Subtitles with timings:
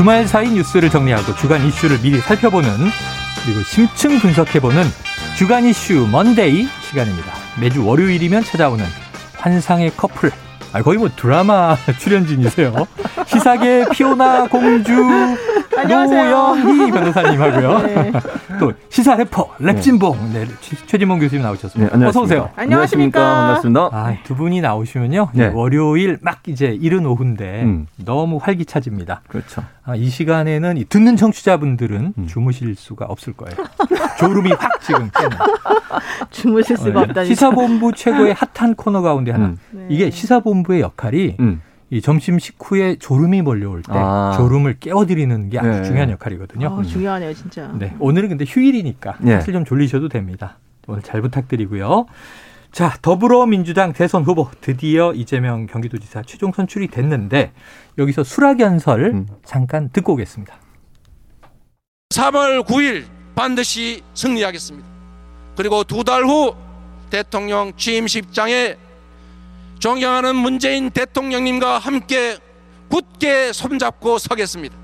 [0.00, 2.70] 주말 사이 뉴스를 정리하고 주간 이슈를 미리 살펴보는
[3.44, 4.82] 그리고 심층 분석해보는
[5.36, 7.30] 주간 이슈 Monday 시간입니다.
[7.60, 8.82] 매주 월요일이면 찾아오는
[9.36, 10.30] 환상의 커플.
[10.72, 12.86] 아, 거의 뭐 드라마 출연진이세요.
[13.26, 14.94] 시사계 피오나 공주
[15.88, 17.78] 노영희 변호사님하고요.
[17.82, 18.12] 네.
[18.58, 20.46] 또 시사 래퍼 랩진봉 네,
[20.86, 21.96] 최진봉 교수님 나오셨습니다.
[21.96, 22.50] 네, 어서 오세요.
[22.56, 23.20] 안녕하십니까.
[23.20, 23.80] 반갑습니다.
[23.92, 25.30] 아, 두 분이 나오시면요.
[25.34, 25.46] 네.
[25.48, 27.86] 월요일 막 이제 이른 오후인데 음.
[27.96, 29.22] 너무 활기차집니다.
[29.28, 29.62] 그렇죠.
[29.90, 32.26] 아, 이 시간에는 듣는 청취자분들은 음.
[32.28, 33.56] 주무실 수가 없을 거예요.
[34.20, 35.10] 졸음이 확 지금.
[36.30, 37.06] 주무실 수가 네.
[37.08, 37.24] 없다.
[37.24, 39.56] 시사본부 최고의 핫한 코너 가운데 하나.
[39.74, 39.88] 음.
[39.90, 41.60] 이게 시사본부의 역할이 음.
[41.90, 44.32] 이 점심 식후에 졸음이 몰려올 때 아.
[44.36, 45.82] 졸음을 깨워드리는 게 아주 네.
[45.82, 46.68] 중요한 역할이거든요.
[46.68, 47.72] 아, 중요하네요, 진짜.
[47.76, 49.32] 네, 오늘은 근데 휴일이니까 네.
[49.32, 50.58] 사실 좀 졸리셔도 됩니다.
[50.86, 52.06] 오늘 잘 부탁드리고요.
[52.72, 57.52] 자, 더불어민주당 대선 후보 드디어 이재명 경기도지사 최종 선출이 됐는데
[57.98, 59.26] 여기서 수락연설 음.
[59.44, 60.54] 잠깐 듣고 오겠습니다.
[62.10, 63.04] 3월 9일
[63.34, 64.88] 반드시 승리하겠습니다.
[65.56, 66.54] 그리고 두 달 후
[67.10, 68.76] 대통령 취임식장에
[69.80, 72.36] 존경하는 문재인 대통령님과 함께
[72.88, 74.76] 굳게 손잡고 서겠습니다.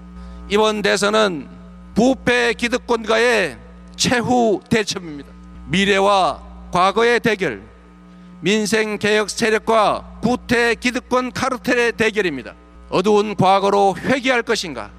[0.49, 1.49] 이번 대선은
[1.95, 3.59] 부패 기득권과의
[3.97, 5.29] 최후 대첩입니다.
[5.69, 7.63] 미래와 과거의 대결,
[8.41, 12.55] 민생 개혁 세력과 부패 기득권 카르텔의 대결입니다.
[12.91, 14.91] 어두운 과거로 회귀할 것인가,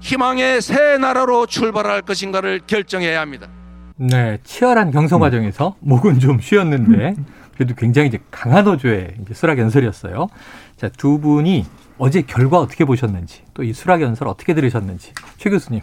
[0.00, 3.48] 희망의 새 나라로 출발할 것인가를 결정해야 합니다.
[3.96, 7.14] 네, 치열한 경선 과정에서 목은 좀 쉬었는데
[7.54, 10.28] 그래도 굉장히 이제 강한 어조의 이제 수락 연설이었어요.
[10.76, 11.66] 자, 두 분이
[11.98, 15.82] 어제 결과 어떻게 보셨는지 또 이 수락 연설 어떻게 들으셨는지 최 교수님.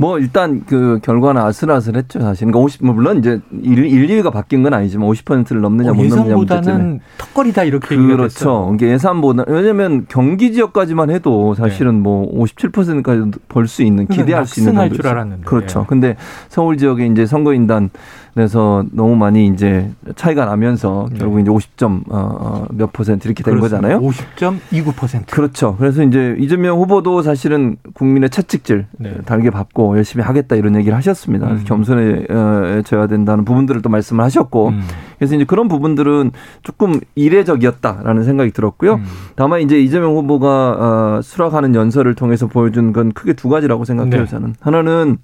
[0.00, 2.46] 뭐 일단 그 결과는 아슬아슬했죠 사실.
[2.46, 6.36] 그러니까 50뭐 물론 이제 1, 1 2위가 바뀐 건 아니지만 50%를 넘느냐 어, 못 넘느냐
[6.36, 8.70] 문제는 턱걸이다 이렇게 그렇죠.
[8.74, 12.00] 이게 예산보다 왜냐하면 경기 지역까지만 해도 사실은 네.
[12.00, 15.44] 뭐 57%까지 벌 수 있는 기대할 수 있는 줄 알았는데.
[15.44, 15.84] 그렇죠.
[15.88, 16.16] 근데
[16.48, 17.90] 서울 지역에 이제 선거인단
[18.34, 21.18] 그래서 너무 많이 이제 차이가 나면서 네.
[21.18, 23.88] 결국 이제 50점 어, 어, 몇 퍼센트 이렇게 된 그렇습니다.
[23.88, 24.08] 거잖아요.
[24.08, 25.26] 50.29%.
[25.30, 25.76] 그렇죠.
[25.76, 29.14] 그래서 이제 이재명 후보도 사실은 국민의 채찍질 네.
[29.24, 31.48] 달게 받고 열심히 하겠다 이런 얘기를 하셨습니다.
[31.48, 31.64] 음.
[31.64, 34.82] 겸손해져야 된다는 부분들을 또 말씀을 하셨고 음.
[35.18, 36.30] 그래서 이제 그런 부분들은
[36.62, 38.94] 조금 이례적이었다라는 생각이 들었고요.
[38.94, 39.04] 음.
[39.36, 44.24] 다만 이제 이재명 후보가 어, 수락하는 연설을 통해서 보여준 건 크게 두 가지라고 생각해요.
[44.24, 44.26] 네.
[44.26, 45.18] 저는 하나는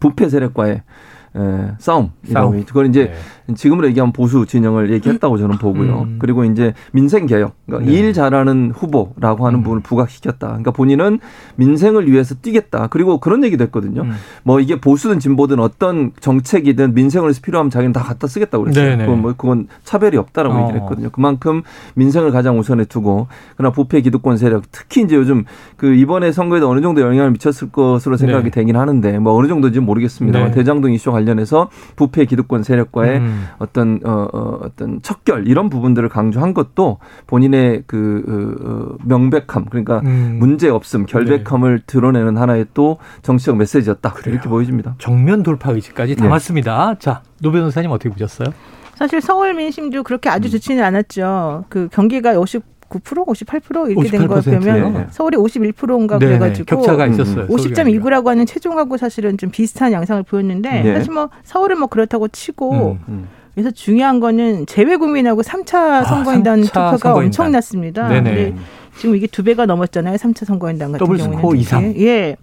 [0.00, 0.82] 부패 세력과의
[1.36, 2.12] 예, 싸움.
[2.32, 2.64] 싸움.
[2.64, 3.14] 그걸 이제 네.
[3.54, 6.02] 지금으로 얘기하면 보수 진영을 얘기했다고 저는 보고요.
[6.02, 6.16] 음.
[6.18, 7.54] 그리고 이제 민생 개혁.
[7.66, 7.96] 그러니까 네.
[7.96, 9.62] 일 잘하는 후보라고 하는 음.
[9.62, 10.48] 부분을 부각시켰다.
[10.48, 11.20] 그러니까 본인은
[11.56, 12.88] 민생을 위해서 뛰겠다.
[12.88, 14.02] 그리고 그런 얘기도 했거든요.
[14.02, 14.12] 음.
[14.42, 18.84] 뭐 이게 보수든 진보든 어떤 정책이든 민생을 위해서 필요하면 자기는 다 갖다 쓰겠다고 그랬어요.
[18.90, 19.04] 네네.
[19.06, 20.62] 그건 뭐 그건 차별이 없다라고 어.
[20.62, 21.10] 얘기를 했거든요.
[21.10, 21.62] 그만큼
[21.94, 25.44] 민생을 가장 우선에 두고 그러나 부패 기득권 세력 특히 이제 요즘
[25.76, 28.50] 그 이번에 선거에도 어느 정도 영향을 미쳤을 것으로 생각이 네.
[28.50, 30.54] 되긴 하는데 뭐 어느 정도인지 모르겠습니다만 네.
[30.54, 33.35] 대장동 이슈 관련해서 부패 기득권 세력과의 음.
[33.58, 40.00] 어떤 어, 어 어떤 척결 이런 부분들을 강조한 것도 본인의 그 어, 어 명백함 그러니까
[40.04, 40.36] 음.
[40.38, 41.84] 문제 없음 결백함을 네.
[41.86, 44.34] 드러내는 하나의 또 정치적 메시지였다 그래요.
[44.34, 44.94] 이렇게 보여집니다.
[44.98, 46.22] 정면 돌파 의지까지 네.
[46.22, 46.94] 담았습니다.
[46.94, 46.98] 네.
[46.98, 48.48] 자, 노 변호사님 어떻게 보셨어요?
[48.94, 50.50] 사실 서울 민심도 그렇게 아주 음.
[50.50, 51.64] 좋지는 않았죠.
[51.68, 55.06] 그 경기가 50 9% 58% 이렇게 된거 보면 네.
[55.10, 57.46] 서울이 51%인가 네, 그래가지고 격차가 있었어요.
[57.48, 60.94] 50.29라고 하는 최종하고 사실은 좀 비슷한 양상을 보였는데 네.
[60.94, 63.28] 사실 뭐 서울은 뭐 그렇다고 치고 음, 음.
[63.54, 67.24] 그래서 중요한 거는 재외 국민하고 3차 선거인단 아, 투표가 선거인단.
[67.26, 68.08] 엄청났습니다.
[68.08, 68.34] 네네.
[68.34, 68.54] 근데
[68.98, 70.16] 지금 이게 두 배가 넘었잖아요.
[70.16, 71.40] 3차 선거인단 같은 더블 경우는.
[71.40, 71.94] 더블 이상.
[71.98, 72.36] 예.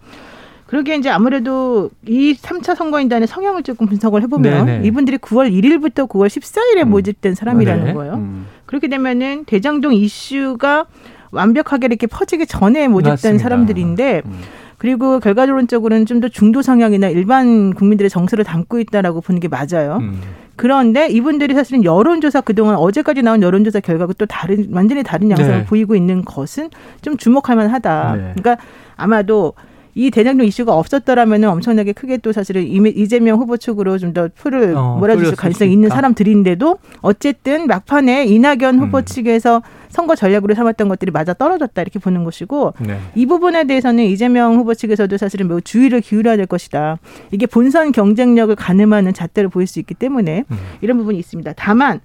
[0.66, 4.88] 그러게 이제 아무래도 이 3차 선거인단의 성향을 조금 분석을 해보면 네네.
[4.88, 6.90] 이분들이 9월 1일부터 9월 14일에 음.
[6.90, 7.94] 모집된 사람이라는 네.
[7.94, 8.14] 거예요.
[8.16, 8.48] 음.
[8.74, 10.88] 그렇게 되면은 대장동 이슈가
[11.30, 13.44] 완벽하게 이렇게 퍼지기 전에 모집된 맞습니다.
[13.44, 14.40] 사람들인데 음.
[14.80, 20.00] 그리고 결과론적으로는 좀 더 중도 성향이나 일반 국민들의 정서를 담고 있다라고 보는 게 맞아요.
[20.02, 20.20] 음.
[20.56, 25.66] 그런데 이분들이 사실은 여론조사 그동안 어제까지 나온 여론조사 결과가 또 다른 완전히 다른 양상을 네.
[25.66, 26.70] 보이고 있는 것은
[27.04, 28.14] 좀 주목할 만하다.
[28.16, 28.34] 네.
[28.36, 28.58] 그러니까
[28.96, 29.54] 아마도
[29.96, 34.98] 이 대장동 이슈가 없었더라면 엄청나게 크게 또 사실은 이재명 후보 측으로 좀 더 표를 어,
[35.00, 39.06] 몰아주실 가능성이 있는 사람들인데도 어쨌든 막판에 이낙연 후보 음.
[39.06, 43.00] 측에서 선거 전략으로 삼았던 것들이 맞아 떨어졌다 이렇게 보는 것이고 네.
[43.16, 47.00] 이 부분에 대해서는 이재명 후보 측에서도 사실은 매우 주의를 기울여야 될 것이다.
[47.32, 50.58] 이게 본선 경쟁력을 가늠하는 잣대를 보일 수 있기 때문에 음.
[50.82, 51.54] 이런 부분이 있습니다.
[51.56, 52.00] 다만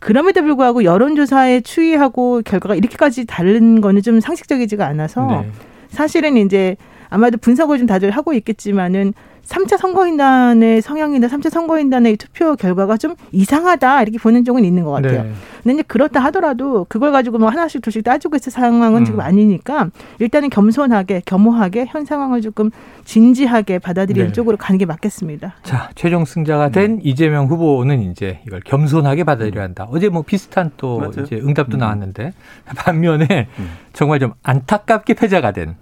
[0.00, 5.50] 그럼에도 불구하고 여론조사에 추이하고 결과가 이렇게까지 다른 거는 좀 상식적이지가 않아서 네.
[5.88, 6.76] 사실은 이제
[7.10, 9.14] 아마도 분석을 좀 다들 하고 있겠지만은
[9.48, 15.22] 3차 선거인단의 성향이나 3차 선거인단의 투표 결과가 좀 이상하다 이렇게 보는 쪽은 있는 것 같아요.
[15.22, 15.32] 네.
[15.62, 19.04] 근데 이제 그렇다 하더라도 그걸 가지고 뭐 하나씩 둘씩 따지고 있을 상황은 음.
[19.06, 19.88] 지금 아니니까
[20.18, 22.70] 일단은 겸손하게 겸허하게 현 상황을 조금
[23.04, 24.32] 진지하게 받아들이는 네.
[24.32, 25.54] 쪽으로 가는 게 맞겠습니다.
[25.62, 27.00] 자, 최종 승자가 된 음.
[27.02, 29.86] 이재명 후보는 이제 이걸 겸손하게 받아들여야 한다.
[29.90, 31.24] 어제 뭐 비슷한 또 맞아요.
[31.24, 31.80] 이제 응답도 음.
[31.80, 32.34] 나왔는데
[32.76, 33.70] 반면에 음.
[33.94, 35.76] 정말 좀 안타깝게 패자가 된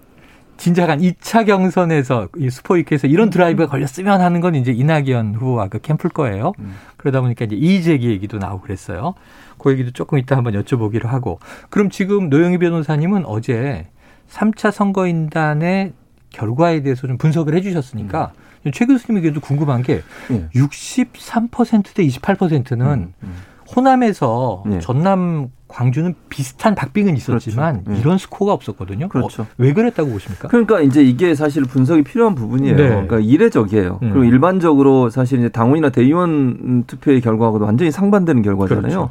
[0.57, 5.79] 진작 한 2차 경선에서 이 스포이크에서 이런 드라이브가 걸렸으면 하는 건 이제 이낙연 후보와 그
[5.79, 6.53] 캠프일 거예요.
[6.59, 6.75] 음.
[6.97, 9.13] 그러다 보니까 이제 이재기 얘기도 나오고 그랬어요.
[9.57, 11.39] 그 얘기도 조금 이따 한번 여쭤보기로 하고.
[11.69, 13.87] 그럼 지금 노영희 변호사님은 어제
[14.29, 15.93] 3차 선거인단의
[16.29, 18.33] 결과에 대해서 좀 분석을 해 주셨으니까
[18.65, 18.71] 음.
[18.71, 20.49] 최 교수님에게도 궁금한 게 음.
[20.53, 23.13] 63%대 28%는 음.
[23.23, 23.35] 음.
[23.75, 24.79] 호남에서 네.
[24.79, 27.91] 전남 광주는 비슷한 박빙은 있었지만 그렇죠.
[27.91, 27.99] 네.
[27.99, 29.09] 이런 스코어가 없었거든요.
[29.09, 29.43] 그렇죠.
[29.43, 30.47] 어, 왜 그랬다고 보십니까?
[30.47, 32.75] 그러니까 이제 이게 사실 분석이 필요한 부분이에요.
[32.77, 32.87] 네.
[32.87, 33.99] 그러니까 이례적이에요.
[34.01, 34.09] 음.
[34.13, 38.81] 그리고 일반적으로 사실 이제 당원이나 대의원 투표의 결과하고도 완전히 상반되는 결과잖아요.
[38.81, 39.09] 그렇죠.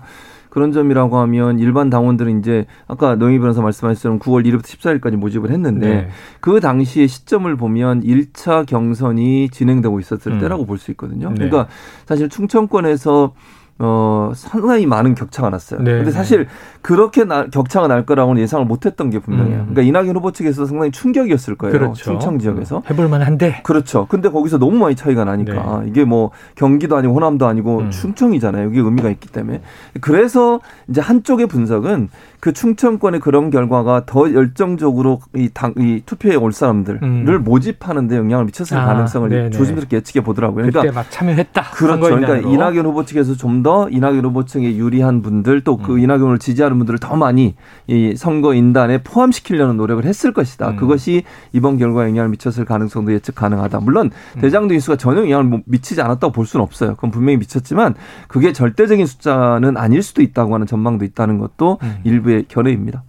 [0.49, 5.88] 그런 점이라고 하면 일반 당원들은 이제 아까 노영희 변호사 말씀하셨처럼 9월 1일부터 14일까지 모집을 했는데
[5.88, 6.08] 네.
[6.41, 10.38] 그 당시의 시점을 보면 1차 경선이 진행되고 있었을 음.
[10.38, 11.29] 때라고 볼 수 있거든요.
[11.29, 11.35] 네.
[11.35, 11.69] 그러니까
[12.06, 13.35] 사실 충청권에서
[13.78, 15.81] 어, 상당히 많은 격차가 났어요.
[15.82, 15.96] 네.
[15.99, 16.46] 근데 사실
[16.81, 19.61] 그렇게 나, 격차가 날 거라고는 예상을 못 했던 게 분명해요.
[19.61, 19.75] 음.
[19.75, 21.73] 그러니까 이낙연 후보 측에서 상당히 충격이었을 거예요.
[21.73, 22.05] 그렇죠.
[22.05, 22.82] 충청 지역에서.
[22.88, 23.61] 해볼만 한데.
[23.64, 24.06] 그렇죠.
[24.08, 25.90] 근데 거기서 너무 많이 차이가 나니까 네.
[25.90, 27.90] 이게 뭐 경기도 아니고 호남도 아니고 음.
[27.90, 28.70] 충청이잖아요.
[28.70, 29.61] 이게 의미가 있기 때문에.
[30.00, 32.08] 그래서 이제 한쪽의 분석은
[32.40, 37.44] 그 충청권의 그런 결과가 더 열정적으로 이, 당, 이 투표에 올 사람들을 음.
[37.44, 39.50] 모집하는 데 영향을 미쳤을 아, 가능성을 네네.
[39.50, 40.66] 조심스럽게 예측해 보더라고요.
[40.66, 41.62] 그러니까 막 참여했다.
[41.72, 42.00] 그렇죠.
[42.00, 45.98] 그러니까 이낙연 후보 측에서 좀 더 이낙연 후보 측에 유리한 분들 또그 음.
[45.98, 47.56] 이낙연을 지지하는 분들을 더 많이
[47.86, 50.70] 이 선거 인단에 포함시키려는 노력을 했을 것이다.
[50.70, 50.76] 음.
[50.76, 53.80] 그것이 이번 결과에 영향을 미쳤을 가능성도 예측 가능하다.
[53.80, 54.40] 물론 음.
[54.40, 56.94] 대장동 이수가 전혀 영향을 미치지 않았다고 볼 수는 없어요.
[56.94, 57.94] 그건 분명히 미쳤지만
[58.28, 61.96] 그게 절대적인 숫자는 아닐 수도 있다고 하는 전망도 있다는 것도 음.
[62.26, 63.05] 일부의 견해입니다.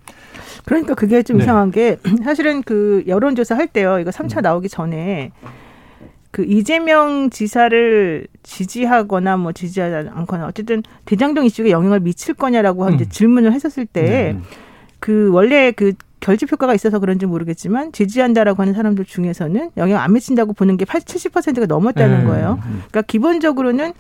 [0.66, 1.44] 그러니까 그게 좀 네.
[1.44, 4.00] 이상한 게 사실은 그 여론조사 할 때요.
[4.00, 4.42] 이거 3차 음.
[4.44, 5.32] 나오기 전에
[6.32, 12.94] 그 이재명 지사를 지지하거나 뭐 지지하지 않거나 어쨌든 대장동 이슈가 영향을 미칠 거냐라고 음.
[12.94, 14.32] 이제 질문을 했었을 때그
[15.08, 15.20] 네.
[15.32, 20.78] 원래 그 결집 효과가 있어서 그런지 모르겠지만 지지한다라고 하는 사람들 중에서는 영향 안 미친다고 보는
[20.78, 22.26] 게 80, 70%가 넘었다는 네.
[22.26, 22.60] 거예요.
[22.62, 23.94] 그러니까 기본적으로는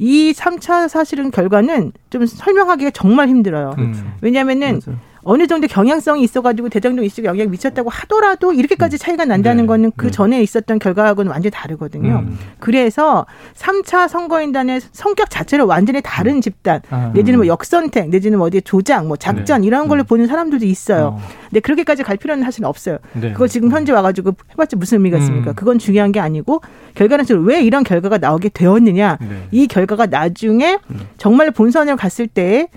[0.00, 3.70] 이 3차 사실은 결과는 좀 설명하기가 정말 힘들어요.
[3.76, 4.02] 그렇죠.
[4.22, 4.98] 왜냐하면은 맞아요.
[5.22, 8.98] 어느 정도 경향성이 있어가지고 대장동 이슈가 영향 미쳤다고 하더라도 이렇게까지 음.
[8.98, 9.66] 차이가 난다는 네.
[9.66, 10.10] 거는 그 네.
[10.10, 12.24] 전에 있었던 결과하고는 완전히 다르거든요.
[12.26, 12.38] 음.
[12.58, 16.40] 그래서 3차 선거인단의 성격 자체를 완전히 다른 음.
[16.40, 17.10] 집단, 아.
[17.14, 19.66] 내지는 뭐 역선택, 내지는 뭐 어디 조작, 뭐 작전 네.
[19.66, 20.06] 이런 걸로 음.
[20.06, 21.18] 보는 사람들도 있어요.
[21.18, 21.20] 어.
[21.48, 22.98] 근데 그렇게까지 갈 필요는 사실 없어요.
[23.12, 23.32] 네.
[23.32, 25.50] 그거 지금 현재 와가지고 해봤자 무슨 의미가 있습니까?
[25.50, 25.54] 음.
[25.54, 26.62] 그건 중요한 게 아니고
[26.94, 29.18] 결과는 왜 이런 결과가 나오게 되었느냐.
[29.20, 29.26] 네.
[29.50, 30.78] 이 결과가 나중에
[31.18, 32.68] 정말 본선을 갔을 때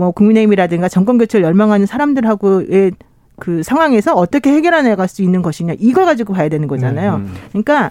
[0.00, 2.92] 뭐 국민의힘이라든가 정권 교체를 열망하는 사람들하고의
[3.38, 7.16] 그 상황에서 어떻게 해결해 나갈 수 있는 것이냐 이걸 가지고 봐야 되는 거잖아요.
[7.16, 7.34] 음.
[7.50, 7.90] 그러니까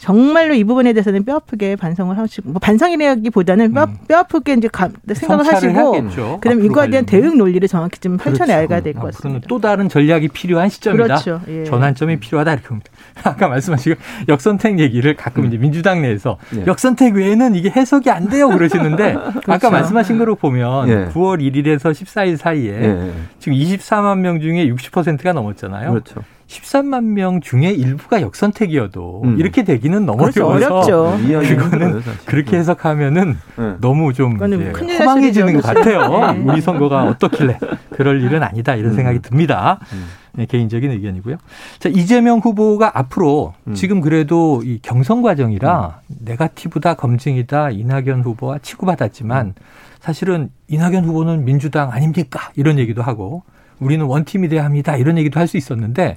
[0.00, 3.98] 정말로 이 부분에 대해서는 뼈아프게 반성을 하시고 뭐 반성이라기보다는 뼈, 음.
[4.08, 5.92] 뼈아프게 이제 가, 생각을 하시고
[6.40, 8.82] 그다음 이거에 대한 대응 논리를 정확히 좀 펼쳐내야 그렇죠.
[8.82, 9.46] 될것 같습니다.
[9.46, 11.04] 또 다른 전략이 필요한 시점이다.
[11.04, 11.42] 그렇죠.
[11.48, 11.64] 예.
[11.64, 12.90] 전환점이 필요하다 이렇게 봅니다.
[13.22, 15.48] 아까 말씀하시고 역선택 얘기를 가끔 음.
[15.48, 16.64] 이제 민주당 내에서 예.
[16.66, 19.12] 역선택 외에는 이게 해석이 안 돼요 그러시는데
[19.44, 19.52] 그렇죠.
[19.52, 20.94] 아까 말씀하신 거로 보면 예.
[21.12, 23.12] 9월 1일에서 14일 사이에 예.
[23.38, 25.90] 지금 24만 명 중에 60%가 넘었잖아요.
[25.90, 26.22] 그렇죠.
[26.50, 29.38] 13만 명 중에 일부가 역선택이어도 음.
[29.38, 30.48] 이렇게 되기는 너무 그렇죠.
[30.48, 31.18] 어려워서 어렵죠.
[31.56, 33.74] 그거는 그렇게 해석하면은 네.
[33.80, 36.32] 너무 좀 허망해지는 것 같아요.
[36.32, 36.38] 네.
[36.40, 37.58] 우리 선거가 어떻길래
[37.90, 38.96] 그럴 일은 아니다 이런 음.
[38.96, 39.78] 생각이 듭니다.
[39.92, 40.06] 음.
[40.32, 41.36] 네, 개인적인 의견이고요.
[41.78, 43.74] 자 이재명 후보가 앞으로 음.
[43.74, 46.16] 지금 그래도 이 경선 과정이라 음.
[46.20, 49.54] 네가티브다 검증이다 이낙연 후보와 치고받았지만 음.
[50.00, 53.44] 사실은 이낙연 후보는 민주당 아닙니까 이런 얘기도 하고
[53.78, 56.16] 우리는 원팀이 돼야 합니다 이런 얘기도 할 수 있었는데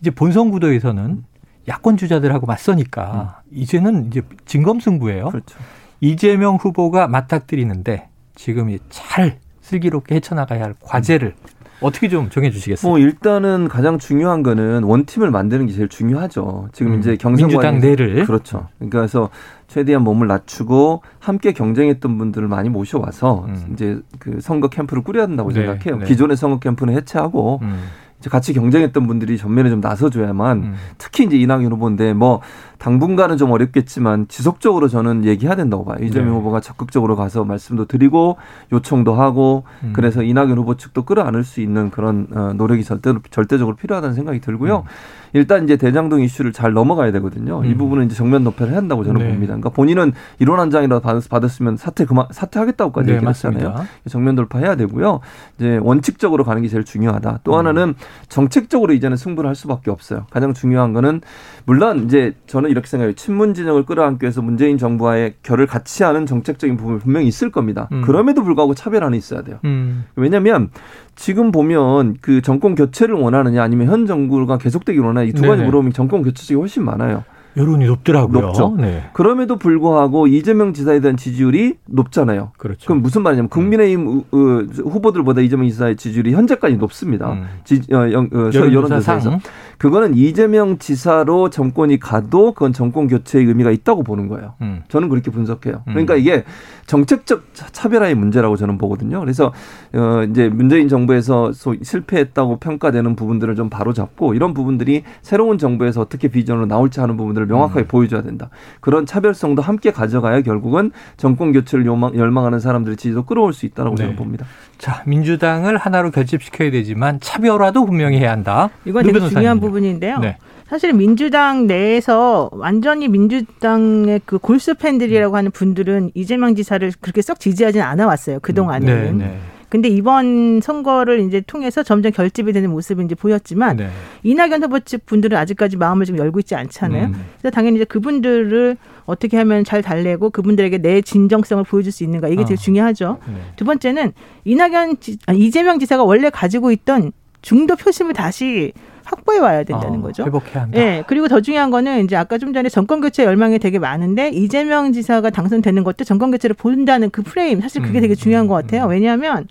[0.00, 1.24] 이제 본선 구도에서는
[1.68, 3.56] 야권 주자들하고 맞서니까 음.
[3.58, 5.28] 이제는 이제 진검승부예요.
[5.28, 5.58] 그렇죠.
[6.00, 11.34] 이재명 후보가 맞닥뜨리는데 지금 잘 슬기롭게 헤쳐나가야 할 과제를
[11.80, 12.90] 어떻게 좀 정해 주시겠어요?
[12.90, 16.68] 뭐 일단은 가장 중요한 거는 원팀을 만드는 게 제일 중요하죠.
[16.72, 18.68] 지금 음, 이제 경선 민주당 내를 그렇죠.
[18.78, 19.30] 그러니까 그래서
[19.66, 23.70] 최대한 몸을 낮추고 함께 경쟁했던 분들을 많이 모셔와서 음.
[23.72, 25.98] 이제 그 선거 캠프를 꾸려야 된다고 네, 생각해요.
[25.98, 26.06] 네.
[26.06, 27.84] 기존의 선거 캠프는 해체하고 음.
[28.28, 30.74] 같이 경쟁했던 분들이 전면에 좀 나서줘야만 음.
[30.98, 32.40] 특히 이제 이낙연 후보인데 뭐
[32.80, 35.98] 당분간은 좀 어렵겠지만 지속적으로 저는 얘기해야 된다고 봐요.
[36.00, 36.34] 이재명 네.
[36.38, 38.38] 후보가 적극적으로 가서 말씀도 드리고
[38.72, 39.92] 요청도 하고 음.
[39.92, 44.78] 그래서 이낙연 후보 측도 끌어안을 수 있는 그런 어, 노력이 절대 절대적으로 필요하다는 생각이 들고요.
[44.78, 45.20] 음.
[45.34, 47.60] 일단 이제 대장동 이슈를 잘 넘어가야 되거든요.
[47.60, 47.66] 음.
[47.66, 49.28] 이 부분은 이제 정면 도패를 해야 한다고 저는 네.
[49.28, 49.48] 봅니다.
[49.52, 53.74] 그러니까 본인은 이론 한 장이라도 받았, 으면 사퇴 그만 사퇴하겠다고까지 네, 얘기했잖아요.
[54.08, 55.20] 정면 돌파해야 되고요.
[55.58, 57.40] 이제 원칙적으로 가는 게 제일 중요하다.
[57.44, 57.58] 또 음.
[57.58, 57.94] 하나는
[58.30, 60.26] 정책적으로 이제는 승부를 할 수밖에 없어요.
[60.30, 61.20] 가장 중요한 거는
[61.66, 63.14] 물론 이제 저는 이렇게 생각해요.
[63.14, 67.88] 친문 진영을 끌어안기 위해서 문재인 정부와의 결을 같이 하는 정책적인 부분이 분명히 있을 겁니다.
[67.92, 68.02] 음.
[68.02, 69.58] 그럼에도 불구하고 차별화는 있어야 돼요.
[69.64, 70.04] 음.
[70.16, 70.70] 왜냐하면
[71.16, 75.92] 지금 보면 그 정권 교체를 원하느냐 아니면 현 정부가 계속되기 원하느냐 이 두 가지 물어보면
[75.92, 77.24] 정권 교체 쪽이 훨씬 많아요.
[77.56, 78.40] 여론이 높더라고요.
[78.42, 78.76] 높죠.
[78.78, 79.10] 네.
[79.12, 82.52] 그럼에도 불구하고 이재명 지사에 대한 지지율이 높잖아요.
[82.56, 82.86] 그렇죠.
[82.86, 83.54] 그럼 무슨 말이냐면 네.
[83.54, 84.68] 국민의힘 음.
[84.72, 87.32] 후보들보다 이재명 지사의 지지율이 현재까지 높습니다.
[87.32, 87.46] 음.
[87.64, 89.40] 지, 어, 어, 여론조사에서.
[89.80, 94.52] 그거는 이재명 지사로 정권이 가도 그건 정권 교체의 의미가 있다고 보는 거예요.
[94.60, 94.82] 음.
[94.88, 95.84] 저는 그렇게 분석해요.
[95.86, 96.18] 그러니까 음.
[96.18, 96.44] 이게
[96.84, 99.20] 정책적 차별화의 문제라고 저는 보거든요.
[99.20, 99.54] 그래서
[99.94, 106.28] 어 이제 문재인 정부에서 실패했다고 평가되는 부분들을 좀 바로 잡고 이런 부분들이 새로운 정부에서 어떻게
[106.28, 107.88] 비전으로 나올지 하는 부분들을 명확하게 음.
[107.88, 108.50] 보여줘야 된다.
[108.80, 114.02] 그런 차별성도 함께 가져가야 결국은 정권 교체를 요망, 열망하는 사람들의 지지도 끌어올 수 있다라고 네.
[114.02, 114.44] 저는 봅니다.
[114.76, 118.68] 자, 민주당을 하나로 결집시켜야 되지만 차별화도 분명히 해야 한다.
[118.84, 119.69] 이건 되게 중요한 부분.
[119.70, 120.18] 부분인데요.
[120.18, 120.36] 네.
[120.68, 127.84] 사실 민주당 내에서 완전히 민주당의 그 골수 팬들이라고 하는 분들은 이재명 지사를 그렇게 썩 지지하지는
[127.84, 128.38] 않아 왔어요.
[128.40, 129.18] 그동안은.
[129.18, 129.38] 네, 네.
[129.70, 133.88] 근데 이번 선거를 이제 통해서 점점 결집이 되는 모습이 이제 보였지만 네.
[134.24, 137.06] 이낙연 후보 측 분들은 아직까지 마음을 좀 열고 있지 않잖아요.
[137.06, 137.24] 음.
[137.40, 142.44] 그래서 당연히 이제 그분들을 어떻게 하면 잘 달래고 그분들에게 내 진정성을 보여줄 수 있는가 이게
[142.44, 142.60] 제일 어.
[142.60, 143.18] 중요하죠.
[143.26, 143.34] 네.
[143.56, 144.12] 두 번째는
[144.44, 148.72] 이낙연 지, 아, 이재명 지사가 원래 가지고 있던 중도 표심을 다시
[149.10, 150.24] 확보해 와야 된다는 어, 거죠.
[150.24, 150.78] 회복해야 한다.
[150.78, 151.02] 네.
[151.06, 155.30] 그리고 더 중요한 거는 이제 아까 좀 전에 정권 교체 열망이 되게 많은데 이재명 지사가
[155.30, 158.84] 당선되는 것도 정권 교체를 본다는 그 프레임 사실 그게 음, 되게 중요한 것 같아요.
[158.84, 158.90] 음.
[158.90, 159.48] 왜냐하면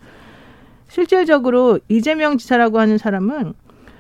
[0.87, 3.53] 실질적으로 이재명 지사라고 하는 사람은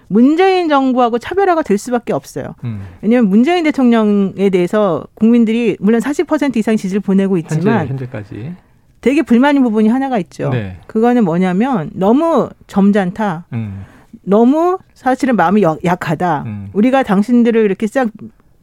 [0.07, 2.55] 문재인 정부하고 차별화가 될 수밖에 없어요.
[2.63, 2.81] 음.
[3.01, 8.53] 왜냐하면 문재인 대통령에 대해서 국민들이 물론 40% 이상 지지를 보내고 있지만 현재, 까지
[9.01, 10.49] 되게 불만인 부분이 하나가 있죠.
[10.49, 10.77] 네.
[10.87, 13.45] 그거는 뭐냐면 너무 점잖다.
[13.53, 13.85] 음.
[14.23, 16.43] 너무 사실은 마음이 약하다.
[16.45, 16.69] 음.
[16.73, 18.09] 우리가 당신들을 이렇게 싹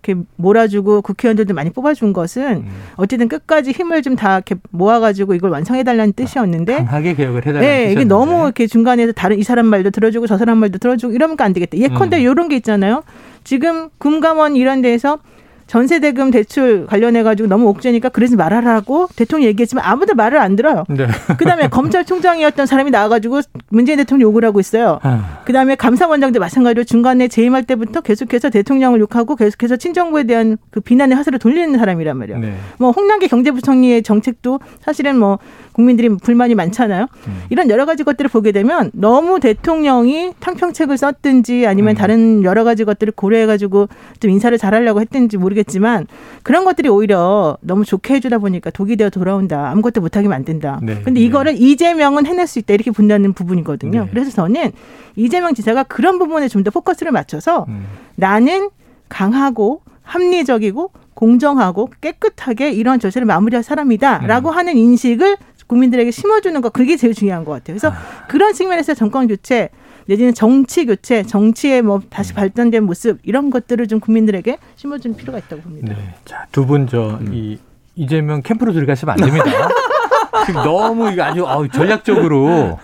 [0.02, 2.68] 이렇게 몰아주고 국회의원들도 많이 뽑아준 것은 음.
[2.94, 8.04] 어쨌든 끝까지 힘을 좀 다 이렇게 모아가지고 이걸 완성해달라는 뜻이었는데 강하게 개혁을 해달라는 네, 이게
[8.04, 11.76] 너무 이렇게 중간에서 다른 이 사람 말도 들어주고 저 사람 말도 들어주고 이러면 안 되겠다.
[11.76, 12.22] 예컨대 음.
[12.22, 13.02] 이런 게 있잖아요.
[13.42, 15.18] 지금 금감원 이런 데에서
[15.66, 20.85] 전세대금 대출 관련해 가지고 너무 옥죄니까 그러지 말아라고 대통령이 얘기했지만 아무도 말을 안 들어요.
[20.88, 21.08] 네.
[21.38, 25.00] 그다음에 검찰총장이었던 사람이 나와가지고 문재인 대통령 욕을 하고 있어요.
[25.02, 25.42] 아.
[25.44, 31.38] 그다음에 감사원장도 마찬가지로 중간에 재임할 때부터 계속해서 대통령을 욕하고 계속해서 친정부에 대한 그 비난의 화살을
[31.38, 32.40] 돌리는 사람이란 말이에요.
[32.40, 32.54] 네.
[32.78, 35.38] 뭐 홍남기 경제부총리의 정책도 사실은 뭐
[35.73, 37.06] 국민들이 불만이 많잖아요.
[37.26, 37.42] 음.
[37.50, 41.96] 이런 여러 가지 것들을 보게 되면 너무 대통령이 탕평책을 썼든지 아니면 음.
[41.96, 43.88] 다른 여러 가지 것들을 고려해가지고
[44.20, 46.06] 좀 인사를 잘하려고 했든지 모르 겠지만
[46.44, 49.70] 그런 것들이 오히려 너무 좋게 해주다 보니까 독이 되어 돌아온다.
[49.70, 50.78] 아무것도 못하게 만든다.
[50.82, 50.94] 네.
[51.02, 51.26] 근데 네.
[51.26, 51.58] 이거를 네.
[51.58, 52.75] 이재명은 해낼 수 있다.
[52.75, 54.04] 이렇게 본다는 부분이거든요.
[54.04, 54.10] 네.
[54.10, 54.70] 그래서 저는
[55.16, 57.86] 이재명 지사가 그런 부분에 좀 더 포커스를 맞춰서 음.
[58.16, 58.70] 나는
[59.08, 64.56] 강하고 합리적이고 공정하고 깨끗하게 이런 저시를 마무리할 사람이다라고 음.
[64.56, 65.36] 하는 인식을
[65.66, 67.76] 국민들에게 심어주는 거 그게 제일 중요한 것 같아요.
[67.78, 68.26] 그래서 아.
[68.28, 69.70] 그런 측면에서 정권 교체
[70.06, 72.36] 내지는 정치 교체, 정치의 뭐 다시 음.
[72.36, 75.94] 발전된 모습 이런 것들을 좀 국민들에게 심어주는 필요가 있다고 봅니다.
[75.94, 76.14] 네.
[76.25, 77.58] 자, 두 분 저이 음.
[77.96, 79.44] 이재명 캠프로 들어가시면 안 됩니다.
[80.46, 82.78] 지금 너무 이거 아주 어, 전략적으로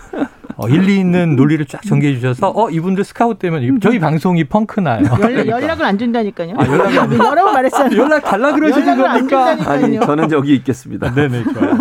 [0.55, 5.03] 어, 일리 있는 논리를 쫙 전개해 주셔서 어 이분들 스카우트 되면 저희 방송이 펑크나요.
[5.21, 6.55] 연락, 연락을 안 준다니까요.
[6.57, 7.97] 아, 연락 안 여러 번 말했잖아요.
[8.01, 9.57] 연락 달라 그러시는 거니까.
[9.71, 11.13] 아니 저는 저기 있겠습니다.
[11.13, 11.77] 네네 좋아요.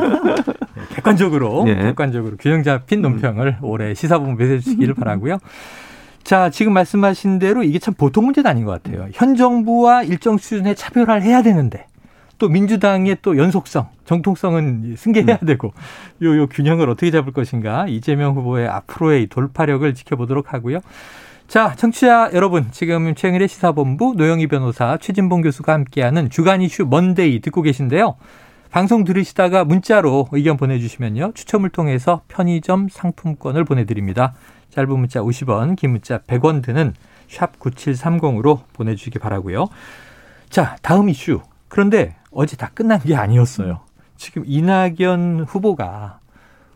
[1.03, 1.75] 네, 객관적으로 네.
[1.83, 5.39] 객관적으로 균형 잡힌 논평을 올해 시사본부 에 해주시기를 바라고요.
[6.23, 9.09] 자, 지금 말씀하신 대로 이게 참 보통 문제는 아닌 것 같아요.
[9.13, 11.87] 현 정부와 일정 수준의 차별화를 해야 되는데
[12.39, 15.47] 또 민주당의 또 연속성, 정통성은 승계해야 음.
[15.47, 15.73] 되고
[16.23, 20.81] 요, 요 균형을 어떻게 잡을 것인가 이재명 후보의 앞으로의 돌파력을 지켜보도록 하고요.
[21.49, 27.63] 자, 청취자 여러분, 지금 최영일의 시사본부 노영희 변호사, 최진봉 교수가 함께하는 주간 이슈 먼데이 듣고
[27.63, 28.17] 계신데요.
[28.73, 31.33] 방송 들으시다가 문자로 의견 보내주시면요.
[31.35, 34.33] 추첨을 통해서 편의점 상품권을 보내드립니다.
[34.71, 36.95] 짧은 문자 50원, 긴 문자 100원 드는
[37.29, 39.69] 샵 9730으로 보내주시기 바라고요.
[40.49, 41.43] 자, 다음 이슈.
[41.69, 43.81] 그런데 어제 다 끝난 게 아니었어요.
[44.17, 46.21] 지금 이낙연 후보가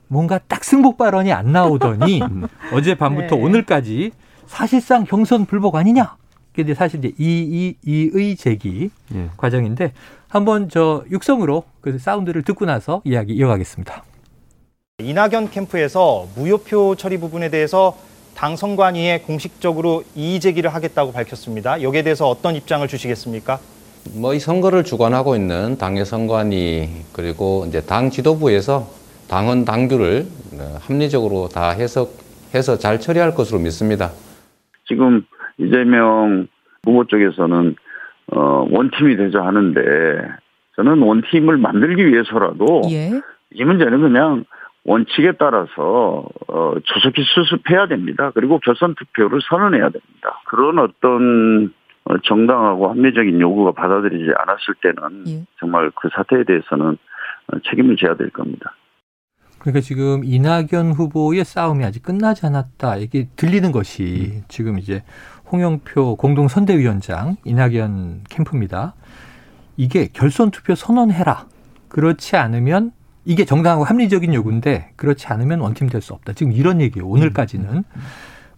[0.08, 2.20] 뭔가 딱 승복 발언이 안 나오더니
[2.74, 3.42] 어제 밤부터 네.
[3.42, 4.12] 오늘까지
[4.46, 6.16] 사실상 경선 불복 아니냐?
[6.54, 9.30] 근데 사실 이제 이, 이, 이의 제기 예.
[9.36, 9.92] 과정인데
[10.36, 14.02] 한번 저 육성으로 그 사운드를 듣고 나서 이야기 이어가겠습니다.
[15.02, 17.96] 이낙연 캠프에서 무효표 처리 부분에 대해서
[18.34, 21.80] 당 선관위에 공식적으로 이의 제기를 하겠다고 밝혔습니다.
[21.80, 23.58] 여기에 대해서 어떤 입장을 주시겠습니까?
[24.20, 28.86] 뭐 이 선거를 주관하고 있는 당의 선관위 그리고 이제 당 지도부에서
[29.28, 30.26] 당헌 당규를
[30.60, 34.12] 어, 합리적으로 다 해석해서 잘 처리할 것으로 믿습니다.
[34.86, 35.24] 지금
[35.58, 36.46] 이재명
[36.84, 37.74] 후보 쪽에서는
[38.32, 39.80] 어, 원팀이 되자 하는데
[40.76, 43.20] 저는 원팀을 만들기 위해서라도 예.
[43.52, 44.44] 이 문제는 그냥
[44.84, 48.30] 원칙에 따라서 어, 조속히 수습해야 됩니다.
[48.34, 50.40] 그리고 결선 투표를 선언해야 됩니다.
[50.46, 51.72] 그런 어떤
[52.04, 55.44] 어, 정당하고 합리적인 요구가 받아들이지 않았을 때는 예.
[55.58, 56.96] 정말 그 사태에 대해서는
[57.48, 58.74] 어, 책임을 져야 될 겁니다.
[59.58, 62.98] 그러니까 지금 이낙연 후보의 싸움이 아직 끝나지 않았다.
[62.98, 64.42] 이게 들리는 것이 음.
[64.46, 65.02] 지금 이제
[65.52, 68.94] 홍영표 공동선대위원장 이낙연 캠프입니다.
[69.76, 71.46] 이게 결선 투표 선언해라.
[71.88, 72.92] 그렇지 않으면
[73.24, 76.32] 이게 정당하고 합리적인 요구인데 그렇지 않으면 원팀 될 수 없다.
[76.32, 77.06] 지금 이런 얘기예요.
[77.08, 77.64] 오늘까지는.
[77.68, 78.00] 음, 음, 음.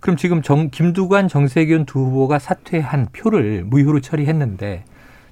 [0.01, 4.85] 그럼 지금 정, 김두관, 정세균 두 후보가 사퇴한 표를 무효로 처리했는데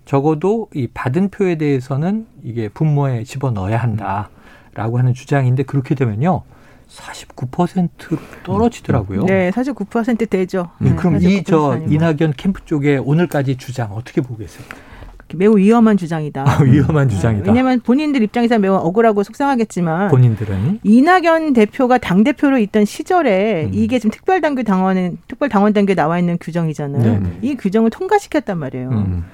[0.04, 4.30] 적어도 이 받은 표에 대해서는 이게 분모에 집어넣어야 한다.
[4.75, 6.42] 라고 하는 주장인데 그렇게 되면요.
[6.88, 9.25] 49%로 떨어지더라고요.
[9.26, 10.71] 네, 49% 되죠.
[10.78, 14.64] 네, 그럼 이 저 이낙연 캠프 쪽에 오늘까지 주장 어떻게 보겠어요?
[15.35, 16.45] 매우 위험한 주장이다.
[16.47, 17.47] 아, 위험한 주장이다.
[17.50, 23.71] 왜냐하면 본인들 입장에서 매우 억울하고 속상하겠지만 본인들은 이낙연 대표가 당 대표로 있던 시절에 음.
[23.75, 27.21] 이게 지금 특별당규 당원은 특별 당원 단계에 나와 있는 규정이잖아요.
[27.21, 27.38] 네.
[27.43, 28.88] 이 규정을 통과시켰단 말이에요.
[28.90, 29.25] 음.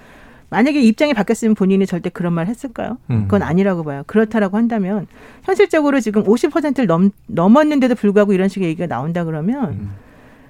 [0.53, 2.99] 만약에 입장이 바뀌었으면 본인이 절대 그런 말 했을까요?
[3.09, 3.23] 음.
[3.23, 4.03] 그건 아니라고 봐요.
[4.07, 5.07] 그렇다라고 한다면
[5.45, 9.91] 현실적으로 지금 50%를 넘, 넘었는데도 불구하고 이런 식의 얘기가 나온다 그러면 음.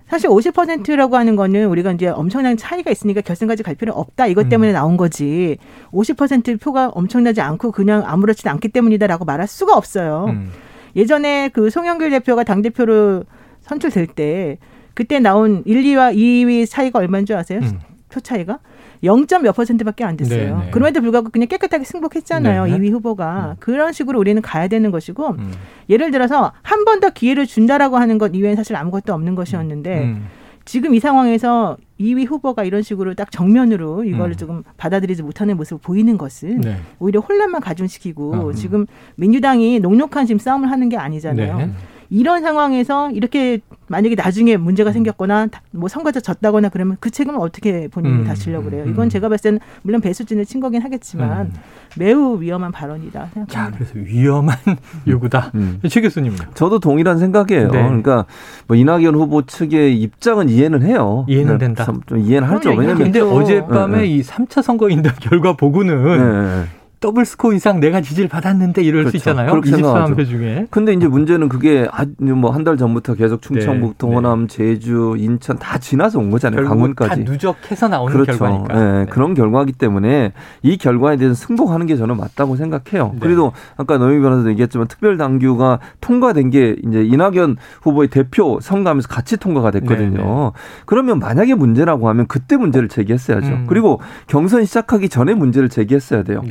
[0.09, 4.73] 사실 50%라고 하는 거는 우리가 이제 엄청난 차이가 있으니까 결승까지 갈 필요 없다 이것 때문에
[4.73, 4.75] 음.
[4.75, 5.57] 나온 거지
[5.93, 10.27] 50% 표가 엄청나지 않고 그냥 아무렇지도 않기 때문이다라고 말할 수가 없어요.
[10.31, 10.51] 음.
[10.97, 13.23] 예전에 그 송영길 대표가 당 대표로
[13.61, 14.59] 선출될 때
[14.95, 17.61] 그때 나온 1, 2와 2위 차이가 얼마인 줄 아세요?
[17.63, 17.79] 음.
[18.09, 18.59] 표 차이가
[19.05, 19.27] 0.
[19.43, 20.59] 몇 퍼센트밖에 안 됐어요.
[20.59, 20.71] 네네.
[20.71, 22.65] 그럼에도 불구하고 그냥 깨끗하게 승복했잖아요.
[22.67, 22.79] 네네.
[22.79, 23.51] 2위 후보가.
[23.53, 23.57] 음.
[23.59, 25.53] 그런 식으로 우리는 가야 되는 것이고 음.
[25.89, 30.27] 예를 들어서 한 번 더 기회를 준다라고 하는 것 이외엔 사실 아무것도 없는 것이었는데 음.
[30.65, 34.37] 지금 이 상황에서 2위 후보가 이런 식으로 딱 정면으로 이거를 음.
[34.37, 36.77] 조금 받아들이지 못하는 모습을 보이는 것은 네.
[37.01, 38.53] 오히려 혼란만 가중시키고 음.
[38.55, 38.87] 지금
[39.17, 41.57] 민주당이 녹록한 지금 싸움을 하는 게 아니잖아요.
[41.59, 41.71] 네.
[42.11, 43.61] 이런 상황에서 이렇게
[43.93, 44.93] 만약에 나중에 문제가 음.
[44.95, 48.85] 생겼거나 뭐 선거에서 졌다거나 그러면 그 책임은 어떻게 본인이 음, 다시려고 그래요.
[48.85, 49.09] 음, 이건 음.
[49.11, 51.53] 제가 봤을 때는 물론 배수진을 친 거긴 하겠지만 음.
[51.99, 53.53] 매우 위험한 발언이다 생각합니다.
[53.53, 54.57] 자, 그래서 위험한
[55.07, 55.53] 요구다.
[55.57, 55.79] 음.
[55.91, 56.35] 최 교수님.
[56.55, 57.69] 저도 동일한 생각이에요.
[57.71, 57.83] 네.
[57.83, 58.25] 그러니까
[58.67, 61.27] 뭐 이낙연 후보 측의 입장은 이해는 해요.
[61.29, 61.85] 이해는 된다.
[62.07, 62.71] 좀 이해는 하죠.
[62.71, 64.07] 왜냐면 근데 어젯밤에 네, 네.
[64.07, 66.82] 이 3차 선거 인단 결과 보고는 네.
[67.03, 69.11] 더블 스코어 이상 내가 지지를 받았는데 이럴 그렇죠.
[69.11, 69.51] 수 있잖아요.
[69.51, 70.67] 그렇게 23표 중에.
[70.71, 71.87] 근데 이제 문제는 그게
[72.19, 74.15] 뭐 한 달 전부터 계속 충청북도, 네.
[74.15, 76.65] 호남, 제주, 인천 다 지나서 온 거잖아요.
[76.69, 77.25] 강원까지.
[77.25, 78.39] 다 누적해서 나오는 그렇죠.
[78.39, 78.75] 결과니까.
[78.75, 78.99] 네.
[79.01, 79.07] 네.
[79.11, 83.11] 그런 결과이기 때문에 이 결과에 대해서 승복하는 게 저는 맞다고 생각해요.
[83.15, 83.19] 네.
[83.21, 89.37] 그래도 아까 노영 변호사도 얘기했지만 특별 당규가 통과된 게 이제 이낙연 후보의 대표 선거하면서 같이
[89.39, 90.17] 통과가 됐거든요.
[90.19, 90.51] 네, 네.
[90.87, 93.49] 그러면 만약에 문제라고 하면 그때 문제를 제기했어야죠.
[93.49, 93.65] 음.
[93.69, 96.43] 그리고 경선 시작하기 전에 문제를 제기했어야 돼요.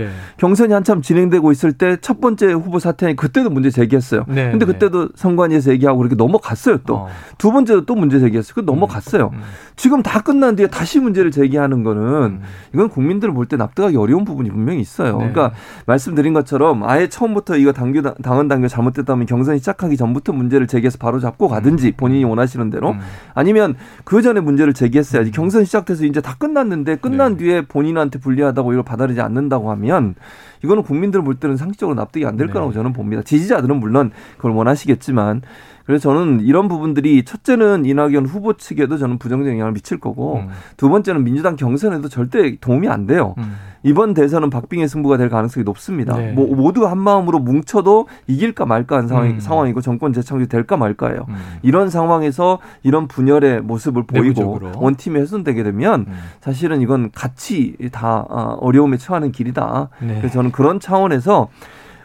[0.41, 4.25] 경선이 한참 진행되고 있을 때 첫 번째 후보 사태니 그때도 문제 제기했어요.
[4.27, 4.73] 네, 근데 네.
[4.73, 6.95] 그때도 선관위에서 얘기하고 그렇게 넘어갔어요 또.
[6.95, 7.07] 어.
[7.37, 8.53] 두 번째도 또 문제 제기했어요.
[8.55, 9.29] 그 넘어갔어요.
[9.33, 9.41] 음, 음.
[9.75, 12.41] 지금 다 끝난 뒤에 다시 문제를 제기하는 거는 음.
[12.73, 15.11] 이건 국민들을 볼때 납득하기 어려운 부분이 분명히 있어요.
[15.17, 15.29] 네.
[15.31, 15.51] 그러니까
[15.85, 21.19] 말씀드린 것처럼 아예 처음부터 이거 당규 당원 당규 잘못됐다면 경선이 시작하기 전부터 문제를 제기해서 바로
[21.19, 21.93] 잡고 가든지 음.
[21.97, 22.99] 본인이 원하시는 대로 음.
[23.35, 25.31] 아니면 그 전에 문제를 제기했어야지.
[25.31, 27.43] 경선 시작돼서 이제 다 끝났는데 끝난 네.
[27.43, 30.15] 뒤에 본인한테 불리하다고 이걸 받아들이지 않는다고 하면
[30.63, 32.53] 이거는 국민들 볼 때는 상식적으로 납득이 안될 네.
[32.53, 33.21] 거라고 저는 봅니다.
[33.23, 35.41] 지지자들은 물론 그걸 원하시겠지만
[35.85, 40.49] 그래서 저는 이런 부분들이 첫째는 이낙연 후보 측에도 저는 부정적 영향을 미칠 거고 음.
[40.77, 43.35] 두 번째는 민주당 경선에도 절대 도움이 안 돼요.
[43.39, 43.55] 음.
[43.83, 46.15] 이번 대선은 박빙의 승부가 될 가능성이 높습니다.
[46.17, 46.31] 네.
[46.33, 49.39] 뭐 모두 한 마음으로 뭉쳐도 이길까 말까 한 상황, 음.
[49.39, 51.25] 상황이고 정권 재창출이 될까 말까예요.
[51.27, 51.35] 음.
[51.61, 54.59] 이런 상황에서 이런 분열의 모습을 보이고.
[54.75, 56.13] 원팀이 훼손되게 되면 음.
[56.41, 59.89] 사실은 이건 같이 다 어, 어려움에 처하는 길이다.
[60.01, 60.15] 네.
[60.17, 61.49] 그래서 저는 그런 차원에서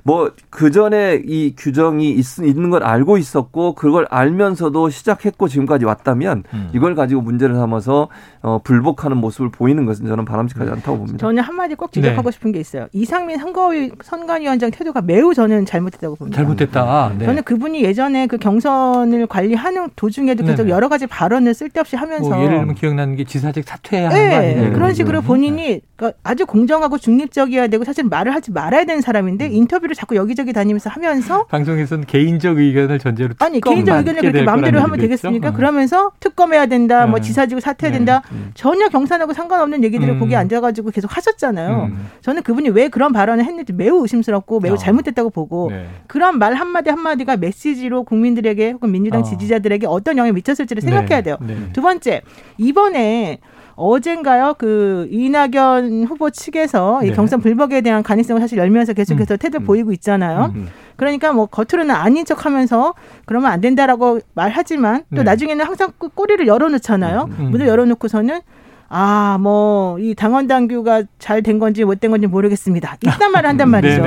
[0.06, 6.44] 뭐 그 전에 이 규정이 있, 있는 걸 알고 있었고 그걸 알면서도 시작했고 지금까지 왔다면
[6.54, 6.70] 음.
[6.72, 8.08] 이걸 가지고 문제를 삼아서
[8.40, 11.18] 어, 불복하는 모습을 보이는 것은 저는 바람직하지 않다고 봅니다.
[11.18, 12.32] 저는 한마디 꼭 지적하고 네.
[12.32, 12.86] 싶은 게 있어요.
[12.94, 16.36] 이상민 선거위 선관위원장 태도가 매우 저는 잘못됐다고 봅니다.
[16.36, 17.12] 잘못됐다.
[17.18, 17.26] 네.
[17.26, 20.70] 저는 그분이 예전에 그 경선을 관리하는 도중에도 계속 네네.
[20.70, 24.30] 여러 가지 발언을 쓸데없이 하면서 뭐 예를 들면 기억나는 게 지사직 사퇴해야 하는 네.
[24.30, 24.72] 거 아니에요?
[24.72, 29.52] 그런 식으로 본인이 그러니까 아주 공정하고 중립적이어야 되고 사실 말을 하지 말아야 되는 사람인데 음.
[29.52, 34.98] 인터뷰를 자꾸 여기저기 다니면서 하면서 방송에서는 개인적 의견을 전제로 아니 개인적 의견을 그렇게 마음대로 하면
[34.98, 35.48] 되겠습니까?
[35.48, 35.52] 어.
[35.52, 37.22] 그러면서 특검해야 된다, 뭐 네.
[37.22, 38.36] 지사지고 사퇴해야 된다 네.
[38.36, 38.50] 음.
[38.54, 40.20] 전혀 경산하고 상관없는 얘기들을 음.
[40.20, 41.84] 거기 앉아가지고 계속 하셨잖아요.
[41.90, 42.08] 음.
[42.20, 44.76] 저는 그분이 왜 그런 발언을 했는지 매우 의심스럽고 매우 어.
[44.76, 45.88] 잘못됐다고 보고 네.
[46.06, 49.24] 그런 말 한마디 한마디가 메시지로 국민들에게 혹은 민주당 어.
[49.24, 51.22] 지지자들에게 어떤 영향을 미쳤을지를 생각해야 네.
[51.22, 51.38] 돼요.
[51.40, 51.56] 네.
[51.72, 52.20] 두 번째
[52.58, 53.38] 이번에
[53.76, 57.08] 어젠가요 그 이낙연 후보 측에서 네.
[57.08, 59.38] 이 경선 불복에 대한 가능성을 사실 열면서 계속해서 음.
[59.38, 59.66] 태도 를 음.
[59.66, 60.52] 보이고 있잖아요.
[60.54, 60.68] 음.
[60.96, 62.94] 그러니까 뭐 겉으로는 아닌 척하면서
[63.26, 65.22] 그러면 안 된다라고 말하지만 또 네.
[65.24, 67.28] 나중에는 항상 그 꼬리를 열어놓잖아요.
[67.38, 67.50] 음.
[67.50, 68.40] 문을 열어놓고서는
[68.88, 72.96] 아, 뭐, 이 당원 당규가 잘 된 건지 못 된 건지 모르겠습니다.
[73.02, 74.00] 이딴 말을 한단 말이죠.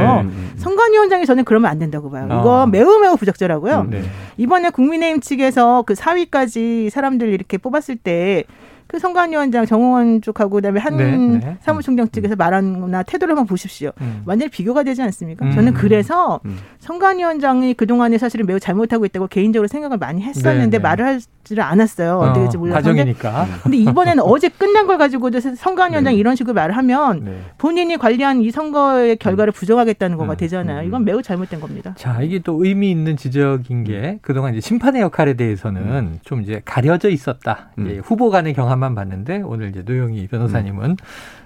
[0.55, 2.25] 선관위원장이 저는 그러면 안 된다고 봐요.
[2.27, 2.65] 이거 아.
[2.65, 3.87] 매우 매우 부적절하고요.
[3.89, 4.03] 네.
[4.37, 8.45] 이번에 국민의힘 측에서 그 4위까지 사람들 이렇게 뽑았을 때
[8.89, 11.57] 그 선관위원장 정홍원 쪽하고 그다음에 한 네, 네.
[11.61, 12.09] 사무총장 음.
[12.09, 13.91] 측에서 말하나 태도를 한번 보십시오.
[14.01, 14.23] 음.
[14.25, 15.45] 완전히 비교가 되지 않습니까?
[15.45, 15.51] 음.
[15.51, 16.57] 저는 그래서 음.
[16.79, 20.79] 선관위원장이 그 동안에 사실은 매우 잘못하고 있다고 개인적으로 생각을 많이 했었는데 네, 네.
[20.79, 22.17] 말을 하 지를 않았어요.
[22.17, 22.81] 어, 떻게 될지 몰라서.
[22.81, 23.47] 과정이니까.
[23.63, 26.19] 근데 이번에는 어제 끝난 걸 가지고도 선관위원장이 네.
[26.19, 27.41] 이런 식으로 말을 하면 네.
[27.57, 30.87] 본인이 관리한 이 선거의 결과를 부정하겠다는 거가 되잖아요.
[30.87, 31.93] 이건 매우 잘못된 겁니다.
[31.97, 37.09] 자, 이게 또 의미 있는 지적인 게 그동안 이제 심판의 역할에 대해서는 좀 이제 가려져
[37.09, 37.69] 있었다.
[37.77, 40.95] 이제 후보 간의 경험 것만 봤는데 오늘 이제 노영희 변호사님은 음.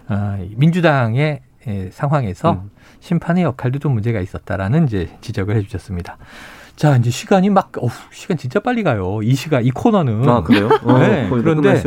[0.10, 2.70] 어, 민주당의 예, 상황에서 음.
[3.00, 6.18] 심판의 역할도 좀 문제가 있었다라는 이제 지적을 해주셨습니다.
[6.76, 9.20] 자, 이제 시간이 막, 어후, 시간 진짜 빨리 가요.
[9.24, 10.28] 이 시간, 이 코너는.
[10.28, 10.70] 아, 그래요?
[10.84, 11.30] 어, 네.
[11.30, 11.82] 그런데,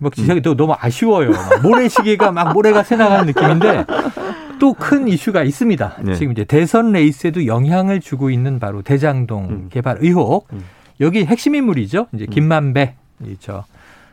[0.00, 0.42] 막 음.
[0.42, 1.30] 또 너무 아쉬워요.
[1.62, 3.86] 모래시계가 막 모래가 새나가는 느낌인데,
[4.58, 5.96] 또 큰 이슈가 있습니다.
[6.02, 6.14] 네.
[6.14, 9.68] 지금 이제 대선 레이스에도 영향을 주고 있는 바로 대장동 음.
[9.70, 10.46] 개발 의혹.
[10.52, 10.64] 음.
[11.00, 12.06] 여기 핵심 인물이죠.
[12.14, 12.30] 이제 음.
[12.30, 12.94] 김만배,
[13.26, 13.64] 이저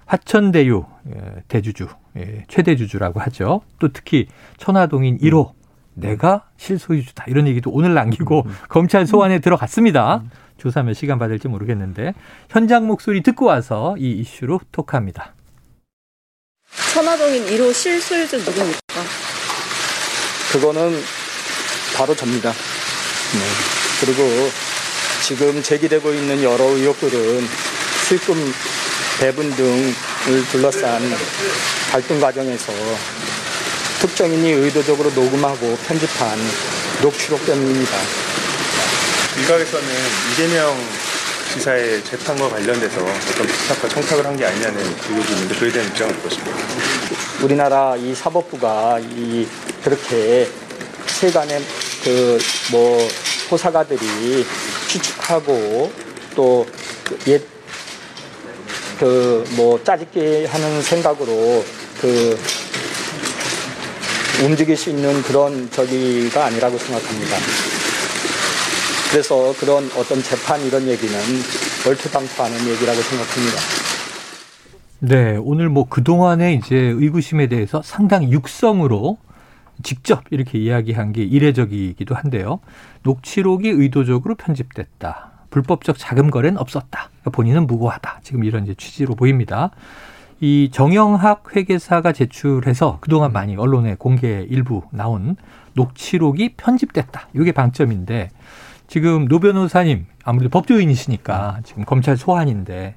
[0.08, 1.88] 화천대유 예, 대주주,
[2.18, 3.62] 예, 최대주주라고 하죠.
[3.78, 5.52] 또 특히 천화동인 1호
[5.99, 8.57] 내가 실소유주다 이런 얘기도 오늘 남기고 음.
[8.67, 10.21] 검찰 소환에 들어갔습니다.
[10.23, 10.31] 음.
[10.57, 12.13] 조사하면 시간 받을지 모르겠는데
[12.49, 15.33] 현장 목소리 듣고 와서 이 이슈로 톡합니다.
[16.93, 18.79] 천화동인 1호 실소유주 누굽니까?
[20.51, 20.91] 그거는
[21.95, 22.51] 바로 접니다.
[22.51, 23.39] 네.
[24.01, 24.23] 그리고
[25.21, 27.41] 지금 제기되고 있는 여러 의혹들은
[28.07, 28.35] 실금
[29.19, 29.93] 배분 등을
[30.51, 31.01] 둘러싼
[31.91, 32.71] 갈등 과정에서
[33.99, 36.38] 특정인이 의도적으로 녹음하고 편집한
[37.01, 37.91] 녹취록 때문입니다.
[39.39, 39.88] 일각에서는
[40.33, 40.75] 이재명
[41.53, 44.77] 지사의 재판과 관련돼서 어떤 부탁과 청탁을 한 게 아니냐는
[45.09, 46.57] 의혹이 있는데 그에 대한 입장은 어떠십니까?
[47.41, 49.47] 우리나라 이 사법부가 이
[49.83, 50.49] 그렇게
[51.07, 51.62] 세간의
[52.03, 52.39] 그
[52.71, 53.07] 뭐
[53.51, 54.45] 호사가들이
[54.88, 55.91] 추측하고
[56.35, 56.65] 또
[57.27, 57.41] 옛
[58.99, 61.65] 그뭐 짜집기 하는 생각으로
[61.99, 62.38] 그
[64.45, 67.36] 움직일 수 있는 그런 저기가 아니라고 생각합니다.
[69.12, 71.13] 그래서 그런 어떤 재판 이런 얘기는
[71.86, 73.58] 얼토당토하는 얘기라고 생각합니다.
[74.99, 79.17] 네, 오늘 뭐 그동안의 이제 의구심에 대해서 상당히 육성으로
[79.84, 82.60] 직접 이렇게 이야기한 게 이례적이기도 한데요.
[83.04, 85.32] 녹취록이 의도적으로 편집됐다.
[85.49, 87.10] 불법적 자금 거래는 없었다.
[87.10, 88.19] 그러니까 본인은 무고하다.
[88.23, 89.71] 지금 이런 이제 취지로 보입니다.
[90.41, 95.36] 이 정영학 회계사가 제출해서 그동안 많이 언론에 공개 일부 나온
[95.73, 97.28] 녹취록이 편집됐다.
[97.36, 98.30] 이게 방점인데
[98.88, 102.95] 지금 노 변호사님 아무래도 법조인이시니까 지금 검찰 소환인데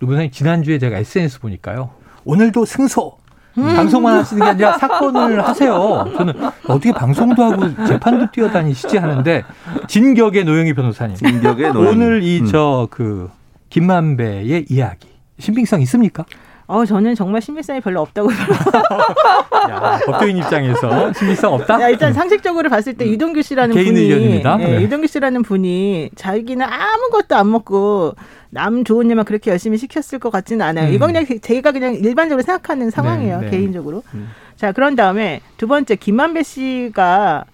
[0.00, 1.90] 노 변호사님 지난주에 제가 SNS 보니까요.
[2.24, 3.16] 오늘도 승소
[3.58, 3.74] 음.
[3.74, 6.04] 방송만 하시는 게 아니라 사건을 하세요.
[6.16, 6.34] 저는
[6.68, 9.44] 어떻게 방송도 하고 재판도 뛰어다니시지 하는데
[9.88, 11.16] 진격의 노영희 변호사님.
[11.16, 11.90] 진격의 노영희.
[11.90, 13.36] 오늘 이 저그 음.
[13.70, 15.08] 김만배의 이야기
[15.38, 16.24] 신빙성 있습니까?
[16.68, 18.28] 어, 저는 정말 신빙성이 별로 없다고.
[19.70, 21.80] 야, 법조인 입장에서 신빙성 없다?
[21.80, 23.10] 야, 일단 상식적으로 봤을 때 음.
[23.10, 24.58] 유동규 씨라는 개인 분이 의견입니다.
[24.60, 24.82] 예, 네.
[24.82, 28.14] 유동규 씨라는 분이 자기는 아무것도 안 먹고
[28.50, 30.88] 남 좋은 일만 그렇게 열심히 시켰을 것 같지는 않아요.
[30.88, 30.94] 음.
[30.94, 33.40] 이건 그냥 제가 그냥 일반적으로 생각하는 상황이에요.
[33.40, 33.50] 네, 네.
[33.50, 34.02] 개인적으로.
[34.14, 34.30] 음.
[34.56, 37.44] 자, 그런 다음에 두 번째 김만배 씨가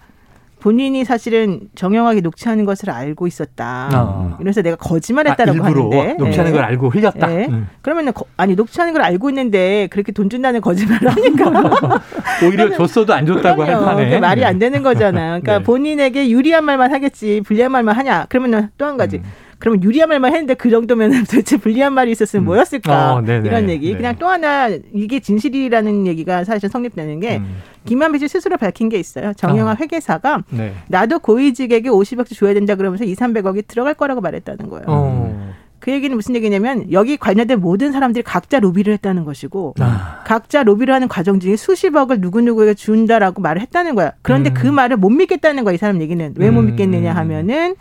[0.63, 3.89] 본인이 사실은 정영하게 녹취하는 것을 알고 있었다.
[3.93, 4.37] 어.
[4.39, 6.57] 이래서 내가 거짓말했다라고 아, 하는데 녹취하는 네.
[6.57, 7.27] 걸 알고 흘렸다.
[7.27, 7.47] 네.
[7.49, 7.67] 음.
[7.81, 11.99] 그러면은 아니 녹취하는 걸 알고 있는데 그렇게 돈 준다는 거짓말을 하니까
[12.47, 15.41] 오히려 줬어도 안 줬다고 할 판에 말이 안 되는 거잖아요.
[15.41, 15.63] 그러니까 네.
[15.65, 18.27] 본인에게 유리한 말만 하겠지 불리한 말만 하냐?
[18.29, 19.17] 그러면은 또 한 가지.
[19.17, 19.23] 음.
[19.63, 22.45] 그러면 유리한 말만 했는데 그 정도면 도대체 불리한 말이 있었으면 음.
[22.47, 23.15] 뭐였을까?
[23.15, 23.91] 어, 이런 얘기.
[23.91, 23.95] 네.
[23.95, 27.61] 그냥 또 하나 이게 진실이라는 얘기가 사실 성립되는 게 음.
[27.85, 29.31] 김만배 씨 스스로 밝힌 게 있어요.
[29.37, 29.75] 정영화 어.
[29.79, 30.73] 회계사가 네.
[30.89, 34.83] 나도 고위직에게 50억씩 줘야 된다 그러면서 2, 300억이 들어갈 거라고 말했다는 거예요.
[34.87, 35.53] 어.
[35.79, 40.23] 그 얘기는 무슨 얘기냐면 여기 관련된 모든 사람들이 각자 로비를 했다는 것이고 아.
[40.25, 44.11] 각자 로비를 하는 과정 중에 수십억을 누구누구에게 준다라고 말을 했다는 거야.
[44.23, 44.53] 그런데 음.
[44.55, 46.33] 그 말을 못 믿겠다는 거야, 이 사람 얘기는.
[46.35, 47.75] 왜 못 믿겠느냐 하면은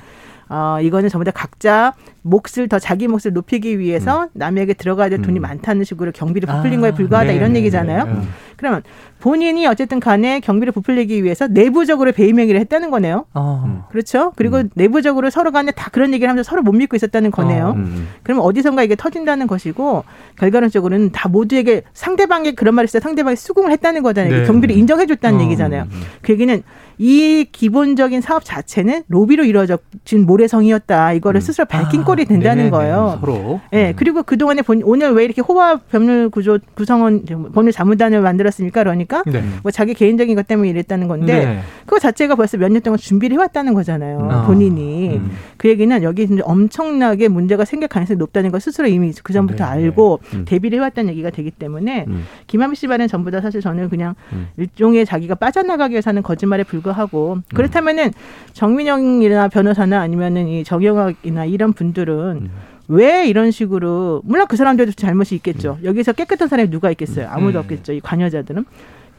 [0.53, 4.29] 어, 이거는 전부 다 각자 몫을 더 자기 몫을 높이기 위해서 음.
[4.35, 5.43] 남에게 들어가야 될 돈이 음.
[5.43, 8.05] 많다는 식으로 경비를 부풀린 아, 거에 불과하다 네, 이런 얘기잖아요.
[8.05, 8.21] 네, 네.
[8.59, 8.83] 그러면
[9.19, 13.25] 본인이 어쨌든 간에 경비를 부풀리기 위해서 내부적으로 배임 행위를 했다는 거네요.
[13.33, 13.89] 어.
[13.91, 14.33] 그렇죠?
[14.37, 14.69] 그리고 음.
[14.75, 17.69] 내부적으로 서로 간에 다 그런 얘기를 하면서 서로 못 믿고 있었다는 거네요.
[17.69, 17.73] 어.
[17.73, 18.09] 음.
[18.23, 20.05] 그러면 어디선가 이게 터진다는 것이고
[20.37, 24.41] 결과론적으로는 다 모두에게 상대방이 그런 말을 했을 때 상대방이 수긍을 했다는 거잖아요.
[24.41, 24.47] 네.
[24.47, 25.43] 경비를 인정해 줬다는 어.
[25.45, 25.85] 얘기잖아요.
[25.91, 26.03] 음.
[26.21, 26.63] 그 얘기는
[26.99, 31.13] 이 기본적인 사업 자체는 로비로 이루어진 모래성이었다.
[31.15, 31.41] 이거를 음.
[31.41, 32.05] 스스로 밝힌 아.
[32.05, 32.71] 꼴이 된다는 네네.
[32.71, 33.19] 거예요.
[33.21, 33.61] 서로.
[33.73, 33.77] 예.
[33.77, 37.25] 네, 그리고 그동안에 본, 오늘 왜 이렇게 호화 법률 구조 구성원
[37.55, 38.83] 법률 자문단을 만들었습니까?
[38.83, 39.43] 그러니까 네.
[39.63, 41.61] 뭐 자기 개인적인 것 때문에 이랬다는 건데 네.
[41.85, 44.19] 그거 자체가 벌써 몇 년 동안 준비를 해왔다는 거잖아요.
[44.19, 44.47] 어.
[44.47, 45.17] 본인이.
[45.17, 45.31] 음.
[45.57, 49.71] 그 얘기는 여기 엄청나게 문제가 생길 가능성이 높다는 걸 스스로 이미 그 전부터 네.
[49.71, 50.45] 알고 음.
[50.47, 52.25] 대비를 해왔다는 얘기가 되기 때문에 음.
[52.47, 54.49] 김한미 씨 말은 전부 다 사실 저는 그냥 음.
[54.57, 57.43] 일종의 자기가 빠져나가기 위해서 하는 거짓말에 불과 하고 음.
[57.55, 58.11] 그렇다면은
[58.53, 62.51] 정민영이나 변호사나 아니면은 이 정영학이나 이런 분들은 음.
[62.89, 65.79] 왜 이런 식으로 물론 그 사람들도 잘못이 있겠죠.
[65.81, 65.85] 음.
[65.85, 67.29] 여기서 깨끗한 사람이 누가 있겠어요?
[67.31, 67.61] 아무도 음.
[67.61, 67.93] 없겠죠.
[67.93, 68.65] 이 관여자들은.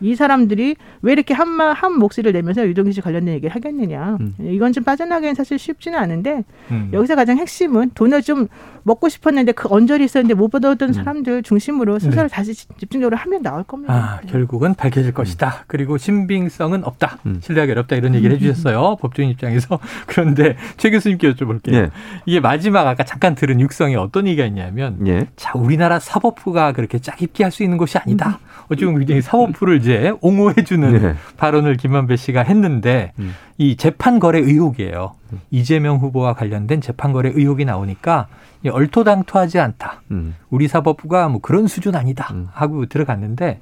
[0.02, 4.18] 이 사람들이 왜 이렇게 한한 한 목소리를 내면서 유동규 씨 관련된 얘기를 하겠느냐.
[4.20, 4.36] 음.
[4.42, 6.90] 이건 좀 빠져나가기는 사실 쉽지는 않은데 음.
[6.92, 8.48] 여기서 가장 핵심은 돈을 좀
[8.84, 10.94] 먹고 싶었는데 그 언저리 있었는데 못 받았던 음.
[10.94, 12.36] 사람들 중심으로 수사를 네.
[12.36, 13.94] 다시 집중적으로 하면 나올 겁니다.
[13.94, 15.64] 아, 결국은 밝혀질 것이다.
[15.68, 17.20] 그리고 신빙성은 없다.
[17.26, 17.40] 음.
[17.42, 17.96] 신뢰하기 어렵다.
[17.96, 18.98] 이런 얘기를 해주셨어요.
[19.00, 19.80] 법조인 입장에서.
[20.06, 21.74] 그런데 최 교수님께 여쭤볼게요.
[21.74, 21.90] 예.
[22.26, 25.28] 이게 마지막 아까 잠깐 들은 육성에 어떤 얘기가 있냐면 예.
[25.36, 28.40] 자 우리나라 사법부가 그렇게 짜깁기 할수 있는 곳이 아니다.
[28.70, 31.16] 어찌 보면 굉장히 사법부를 이제 옹호해주는 네.
[31.38, 33.34] 발언을 김만배 씨가 했는데 음.
[33.58, 35.16] 이 재판 거래 의혹이에요.
[35.34, 35.42] 음.
[35.52, 38.28] 이재명 후보와 관련된 재판 거래 의혹이 나오니까
[38.68, 40.02] 얼토당토하지 않다.
[40.12, 40.36] 음.
[40.50, 42.48] 우리 사법부가 뭐 그런 수준 아니다 음.
[42.52, 43.60] 하고 들어갔는데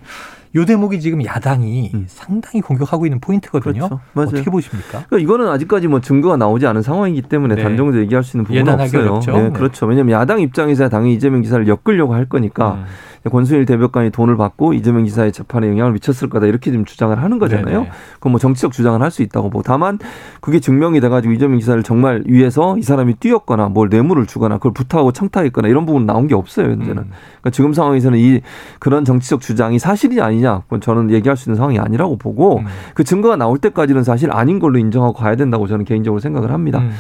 [0.56, 2.06] 요 대목이 지금 야당이 음.
[2.08, 3.88] 상당히 공격하고 있는 포인트거든요.
[3.88, 4.00] 그렇죠.
[4.16, 5.06] 어떻게 보십니까?
[5.08, 7.64] 그러니까 이거는 아직까지 뭐 증거가 나오지 않은 상황이기 때문에 네.
[7.64, 9.38] 단정적으로 얘기할 수 있는 부분은 없어요.
[9.38, 9.86] 네, 그렇죠.
[9.86, 12.86] 왜냐하면 야당 입장에서 당연히 이재명 기사를 엮으려고 할 거니까 음.
[13.30, 17.86] 권순일 대법관이 돈을 받고 이재명 기사의 재판에 영향을 미쳤을 거다 이렇게 지금 주장을 하는 거잖아요.
[18.16, 20.00] 그건 뭐 정치적 주장을 할 수 있다고 보고 다만
[20.40, 25.12] 그게 증명이 돼가지고 이재명 기사를 정말 위해서 이 사람이 뛰었거나 뭘 뇌물을 주거나 그걸 부탁하고
[25.12, 26.98] 청탁했거나 이런 부분 나온 게 없어요 현재는.
[27.04, 27.12] 음.
[27.42, 28.40] 그러니까 지금 상황에서는 이
[28.80, 32.66] 그런 정치적 주장이 사실이 아니 냐 그건 저는 얘기할 수 있는 상황이 아니라고 보고 음.
[32.94, 36.80] 그 증거가 나올 때까지는 사실 아닌 걸로 인정하고 가야 된다고 저는 개인적으로 생각을 합니다.
[36.80, 36.92] 음.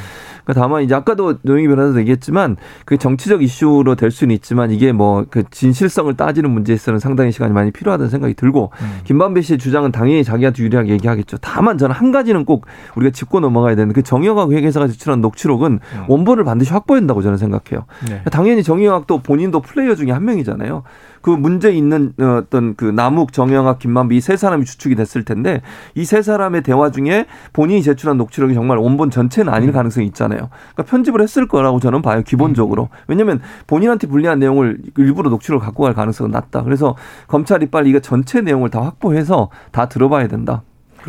[0.44, 5.26] 그러니까 다만 이제 아까도 노영희 변호사도 얘기했지만 그 정치적 이슈로 될 수는 있지만 이게 뭐
[5.30, 9.00] 그 진실성을 따지는 문제에서는 상당히 시간이 많이 필요하다는 생각이 들고 음.
[9.04, 11.38] 김만배 씨의 주장은 당연히 자기한테 유리하게 얘기하겠죠.
[11.42, 16.04] 다만 저는 한 가지는 꼭 우리가 짚고 넘어가야 되는 그 정영학 회계사가 제출한 녹취록은 음.
[16.08, 17.86] 원본을 반드시 확보해야 된다고 저는 생각해요.
[18.10, 18.22] 네.
[18.32, 20.84] 당연히 정영학도 본인도 플레이어 중에 한 명이잖아요.
[21.22, 25.62] 그 문제 있는 어떤 그 남욱, 정영학, 김만비 이세 사람이 주축이 됐을 텐데
[25.96, 29.74] 이 세 사람의 대화 중에 본인이 제출한 녹취록이 정말 원본 전체는 아닐 음.
[29.74, 30.31] 가능성이 있잖아요.
[30.38, 32.22] 그러니까 편집을 했을 거라고 저는 봐요.
[32.26, 32.84] 기본적으로.
[32.84, 32.98] 음.
[33.08, 36.64] 왜냐하면 본인한테 불리한 내용을 일부러 녹취록을 갖고 갈 가능성은 낮다.
[36.64, 36.96] 그래서
[37.28, 40.64] 검찰이 빨리 이거 전체 내용을 다 확보해서 다 들어봐야 된다.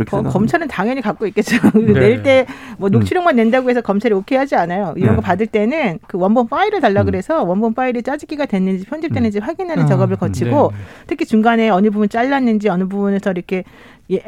[0.08, 1.56] 거, 검찰은 당연히 갖고 있겠죠.
[1.76, 1.92] 네.
[1.92, 2.46] 낼 때
[2.78, 4.94] 뭐 녹취록만 낸다고 해서 검찰이 오케이 하지 않아요.
[4.96, 5.16] 이런 네.
[5.16, 7.06] 거 받을 때는 그 원본 파일을 달라 음.
[7.06, 9.42] 그래서 원본 파일이 짜집기가 됐는지 편집됐는지 음.
[9.42, 10.78] 확인하는 아, 작업을 거치고 네.
[11.06, 13.64] 특히 중간에 어느 부분 잘랐는지 어느 부분에서 이렇게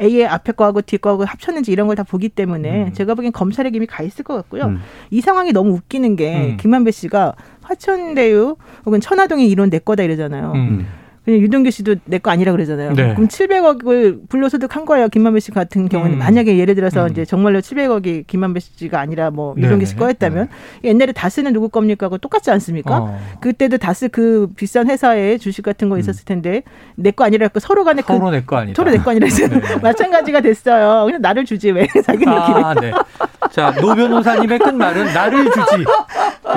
[0.01, 2.93] A의 앞에 거하고 뒤 거하고 합쳤는지 이런 걸 다 보기 때문에 음.
[2.93, 4.63] 제가 보기엔 검찰의 힘이 가 있을 것 같고요.
[4.65, 4.79] 음.
[5.11, 6.57] 이 상황이 너무 웃기는 게 음.
[6.57, 10.51] 김만배 씨가 화천대유 혹은 천화동의 이론 내 거다 이러잖아요.
[10.55, 10.87] 음.
[11.25, 12.93] 그냥 유동규 씨도 내 거 아니라 그러잖아요.
[12.93, 13.13] 네.
[13.13, 15.09] 그럼 700억을 불로소득한 거예요.
[15.09, 16.19] 김만배 씨 같은 경우는 음.
[16.19, 17.11] 만약에 예를 들어서 음.
[17.11, 19.99] 이제 정말로 700억이 김만배 씨가 아니라 뭐 유동규 씨 네.
[19.99, 20.49] 거였다면
[20.81, 20.89] 네.
[20.89, 22.05] 옛날에 다스는 누구 겁니까?
[22.05, 22.97] 하고 똑같지 않습니까?
[22.99, 23.19] 어.
[23.41, 25.99] 그때도 다스 그 비싼 회사에 주식 같은 거 음.
[25.99, 26.61] 있었을 텐데
[26.95, 28.75] 내 거 아니라 고 서로 간에 그 서로 그 내거 아니다.
[28.75, 29.75] 서로 내 거 아니라 네.
[29.81, 31.05] 마찬가지가 됐어요.
[31.05, 32.31] 그냥 나를 주지 왜 자기네끼리.
[32.31, 32.91] 아, 네.
[33.51, 35.85] 자, 노 변호사님의 끝말은 나를 주지.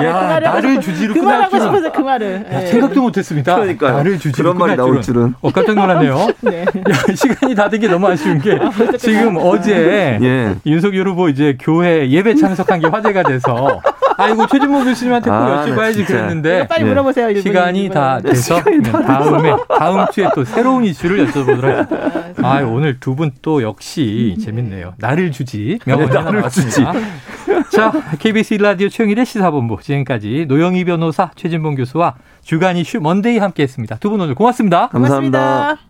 [0.03, 1.63] 야, 나를 주지로 그 끝날 줄은.
[1.65, 2.45] 싶어서 그 말을.
[2.51, 3.55] 야, 생각도 못했습니다.
[3.55, 5.33] 그러니까 나를 주지 그런 말이 나올 줄은.
[5.41, 6.27] 어, 깜짝 놀랐네요.
[6.41, 6.61] 네.
[6.63, 10.55] 야, 시간이 다 된 게 너무 아쉬운 게 아, 지금 어제 예.
[10.65, 13.79] 윤석열 후보 이제 교회 예배 참석한 게 화제가 돼서
[14.17, 17.27] 아이고 최진모 교수님한테 꼭 아, 여쭤봐야지 그랬는데 빨리 물어보세요.
[17.27, 17.39] 네.
[17.39, 22.29] 시간이 다 돼서 시간이 다 다음에 다음 주에 또 새로운 이슈를 여쭤보도록 하겠습니다.
[22.41, 24.93] 아, 오늘 두 분 또 역시 재밌네요.
[24.97, 27.75] 나를 주지 명언이 네, 나를 주 지.
[27.75, 33.97] 자, KBS 라디오 최영일의 시사본부 지금까지 노영희 변호사 최진봉 교수와 주간 이슈 먼데이 함께했습니다.
[33.97, 34.87] 두 분 오늘 고맙습니다.
[34.89, 35.39] 감사합니다.
[35.39, 35.88] 고맙습니다.